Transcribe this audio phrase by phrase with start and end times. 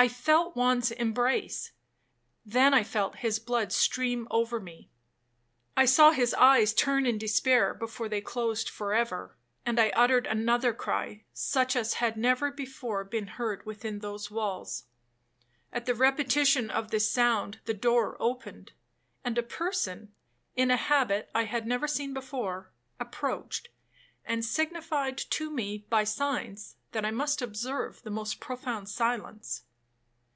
[0.00, 4.92] I felt Juan's embrace,—then I felt his blood stream over me.
[5.76, 9.36] I saw his eyes turn in despair, before they closed for ever,
[9.66, 14.84] and I uttered another cry, such as had never before been heard within those walls.
[15.72, 18.70] At the repetition of this sound the door opened,
[19.24, 20.14] and a person,
[20.54, 22.70] in a habit I had never seen before,
[23.00, 23.68] approached,
[24.24, 29.64] and signified to me by signs, that I must observe the most profound silence.